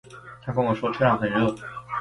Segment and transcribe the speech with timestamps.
[0.41, 1.55] 她跟我说车上很热